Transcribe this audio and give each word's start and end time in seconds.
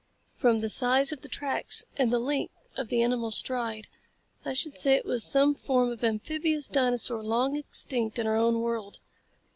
"From 0.33 0.61
the 0.61 0.69
size 0.69 1.11
of 1.11 1.21
the 1.21 1.27
tracks 1.27 1.85
and 1.95 2.11
the 2.11 2.17
length 2.17 2.55
of 2.75 2.87
the 2.89 3.03
animal's 3.03 3.37
stride, 3.37 3.85
I 4.43 4.53
should 4.53 4.75
say 4.75 4.95
it 4.95 5.05
was 5.05 5.23
some 5.23 5.53
form 5.53 5.91
of 5.91 6.01
an 6.01 6.09
amphibious 6.09 6.67
dinosaur 6.67 7.23
long 7.23 7.55
extinct 7.55 8.17
in 8.17 8.25
our 8.25 8.35
own 8.35 8.61
world." 8.61 8.97